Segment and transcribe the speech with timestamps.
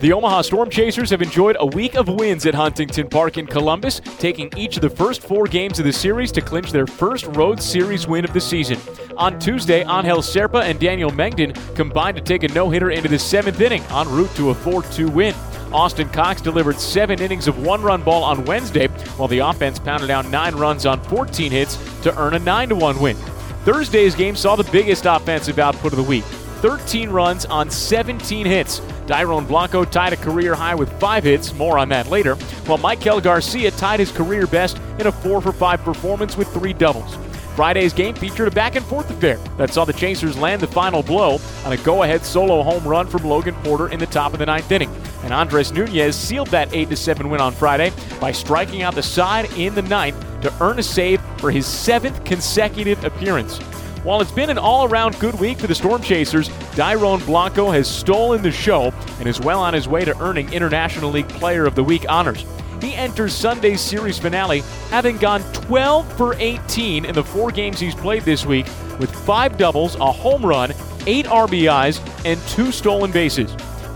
[0.00, 4.00] The Omaha Storm Chasers have enjoyed a week of wins at Huntington Park in Columbus,
[4.18, 7.62] taking each of the first four games of the series to clinch their first road
[7.62, 8.78] series win of the season.
[9.16, 13.18] On Tuesday, Angel Serpa and Daniel Mengden combined to take a no hitter into the
[13.18, 15.34] seventh inning en route to a 4 2 win.
[15.72, 20.08] Austin Cox delivered seven innings of one run ball on Wednesday, while the offense pounded
[20.08, 23.16] down nine runs on 14 hits to earn a 9 1 win.
[23.64, 26.24] Thursday's game saw the biggest offensive output of the week
[26.62, 28.78] 13 runs on 17 hits.
[29.06, 32.36] Dairon Blanco tied a career high with five hits, more on that later,
[32.66, 36.72] while Michael Garcia tied his career best in a 4 for 5 performance with three
[36.72, 37.16] doubles.
[37.56, 41.02] Friday's game featured a back and forth affair that saw the Chasers land the final
[41.02, 44.38] blow on a go ahead solo home run from Logan Porter in the top of
[44.38, 44.90] the ninth inning.
[45.24, 49.52] And Andres Nunez sealed that 8 7 win on Friday by striking out the side
[49.58, 53.58] in the ninth to earn a save for his seventh consecutive appearance.
[54.02, 57.88] While it's been an all around good week for the Storm Chasers, Dairon Blanco has
[57.88, 61.76] stolen the show and is well on his way to earning International League Player of
[61.76, 62.44] the Week honors.
[62.80, 67.94] He enters Sunday's series finale having gone 12 for 18 in the four games he's
[67.94, 68.66] played this week
[68.98, 70.72] with five doubles, a home run,
[71.06, 73.54] eight RBIs, and two stolen bases.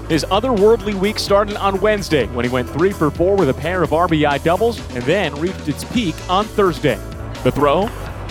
[0.08, 3.82] His otherworldly week started on Wednesday when he went 3 for 4 with a pair
[3.82, 6.94] of RBI doubles and then reached its peak on Thursday.
[7.42, 7.88] The throw,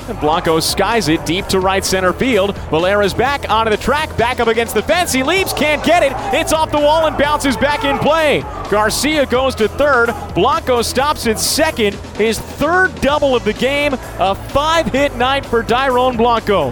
[0.09, 2.55] and Blanco skies it deep to right center field.
[2.69, 5.11] Valera's back onto the track, back up against the fence.
[5.11, 6.11] He leaps, can't get it.
[6.33, 8.41] It's off the wall and bounces back in play.
[8.69, 10.13] Garcia goes to third.
[10.33, 11.95] Blanco stops at second.
[12.17, 13.93] His third double of the game.
[14.19, 16.71] A five hit night for Dairon Blanco.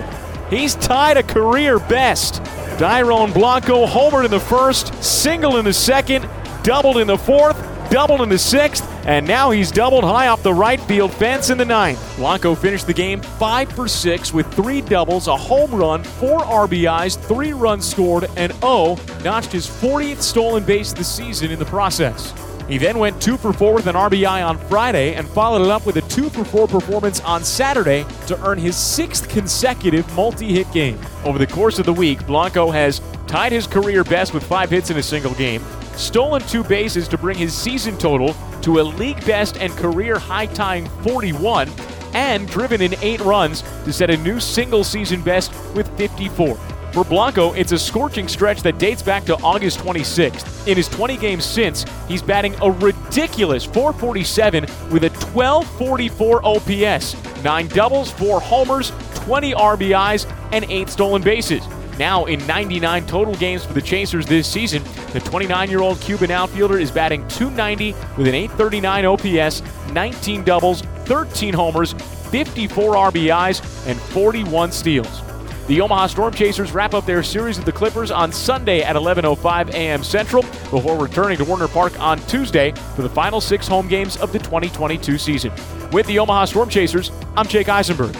[0.49, 2.41] He's tied a career best.
[2.77, 6.27] Dairon Blanco homered in the first, single in the second,
[6.63, 7.55] doubled in the fourth,
[7.93, 11.59] doubled in the sixth, and now he's doubled high off the right field fence in
[11.59, 12.17] the ninth.
[12.17, 17.23] Blanco finished the game 5 for 6 with three doubles, a home run, four RBIs,
[17.27, 21.65] three runs scored, and O notched his 40th stolen base of the season in the
[21.65, 22.33] process.
[22.67, 25.85] He then went 2 for 4 with an RBI on Friday and followed it up
[25.85, 30.71] with a 2 for 4 performance on Saturday to earn his sixth consecutive multi hit
[30.71, 30.99] game.
[31.25, 34.89] Over the course of the week, Blanco has tied his career best with five hits
[34.89, 35.63] in a single game,
[35.95, 40.47] stolen two bases to bring his season total to a league best and career high
[40.47, 41.69] tying 41,
[42.13, 46.57] and driven in eight runs to set a new single season best with 54.
[46.93, 50.67] For Blanco, it's a scorching stretch that dates back to August 26th.
[50.67, 57.67] In his 20 games since, he's batting a ridiculous 447 with a 1244 OPS, 9
[57.69, 61.65] doubles, 4 homers, 20 RBIs, and 8 stolen bases.
[61.99, 66.31] Now, in 99 total games for the Chasers this season, the 29 year old Cuban
[66.31, 69.61] outfielder is batting 290 with an 839 OPS,
[69.91, 71.93] 19 doubles, 13 homers,
[72.31, 75.21] 54 RBIs, and 41 steals.
[75.67, 79.69] The Omaha Storm Chasers wrap up their series with the Clippers on Sunday at 11:05
[79.69, 80.03] a.m.
[80.03, 84.33] Central before returning to Werner Park on Tuesday for the final 6 home games of
[84.33, 85.53] the 2022 season.
[85.93, 88.13] With the Omaha Storm Chasers, I'm Jake Eisenberg.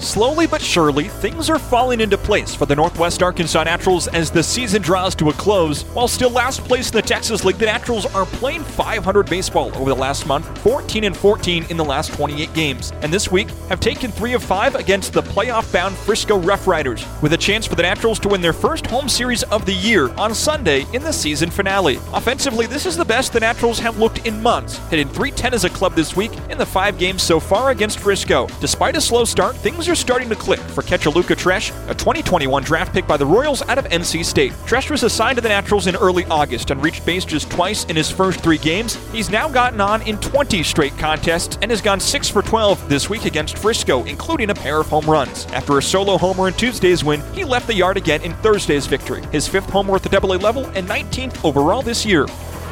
[0.00, 4.42] Slowly but surely, things are falling into place for the Northwest Arkansas Naturals as the
[4.42, 5.82] season draws to a close.
[5.82, 9.90] While still last place in the Texas League, the Naturals are playing 500 baseball over
[9.90, 13.78] the last month, 14 and 14 in the last 28 games, and this week have
[13.78, 17.82] taken 3 of 5 against the playoff-bound Frisco Rough Riders, with a chance for the
[17.82, 21.50] Naturals to win their first home series of the year on Sunday in the season
[21.50, 21.96] finale.
[22.14, 25.70] Offensively, this is the best the Naturals have looked in months, hitting 310 as a
[25.70, 28.48] club this week in the 5 games so far against Frisco.
[28.60, 32.62] Despite a slow start, things are starting to click for catcher Luca Tresh, a 2021
[32.62, 34.52] draft pick by the Royals out of NC State.
[34.64, 37.96] Tresh was assigned to the Naturals in early August and reached base just twice in
[37.96, 38.94] his first three games.
[39.10, 43.10] He's now gotten on in 20 straight contests and has gone 6 for 12 this
[43.10, 45.46] week against Frisco, including a pair of home runs.
[45.46, 49.24] After a solo homer in Tuesday's win, he left the yard again in Thursday's victory,
[49.32, 52.28] his fifth homer at the AA level and 19th overall this year.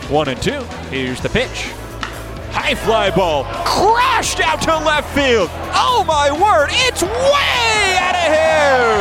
[0.09, 0.63] One and two.
[0.91, 1.69] Here's the pitch.
[2.59, 5.47] High fly ball crashed out to left field.
[5.79, 8.99] Oh my word, it's way out of here.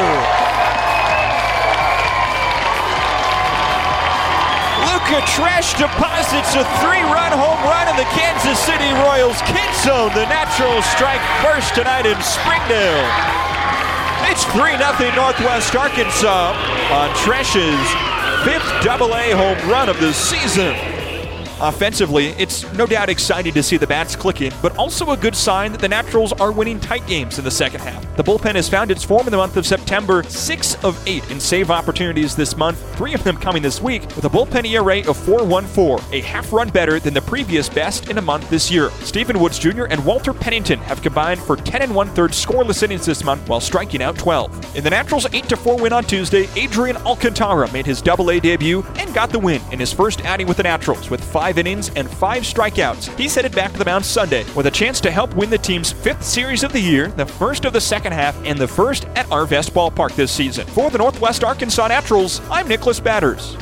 [4.85, 10.13] Luca Tresh deposits a three-run home run and the Kansas City Royals kid zone.
[10.13, 13.09] The natural strike first tonight in Springdale.
[14.29, 14.77] It's 3-0
[15.17, 16.53] Northwest Arkansas
[16.93, 17.89] on Tresh's
[18.45, 20.96] fifth double-A home run of the season.
[21.59, 25.71] Offensively, it's no doubt exciting to see the bats clicking, but also a good sign
[25.71, 28.15] that the Naturals are winning tight games in the second half.
[28.15, 31.39] The bullpen has found its form in the month of September, six of eight in
[31.39, 35.17] save opportunities this month, three of them coming this week, with a bullpen ERA of
[35.17, 38.91] 4.14, a half run better than the previous best in a month this year.
[39.01, 39.85] Stephen Woods Jr.
[39.85, 43.59] and Walter Pennington have combined for 10 and one third scoreless innings this month while
[43.59, 44.75] striking out 12.
[44.75, 48.85] In the Naturals' 8 4 win on Tuesday, Adrian Alcantara made his Double A debut
[48.97, 52.09] and got the win in his first outing with the Naturals with five innings and
[52.09, 53.17] five strikeouts.
[53.17, 55.93] He's headed back to the mound Sunday with a chance to help win the team's
[55.93, 59.27] fifth series of the year, the first of the second half, and the first at
[59.27, 60.67] Arvest Ballpark this season.
[60.67, 63.55] For the Northwest Arkansas Naturals, I'm Nicholas Batters.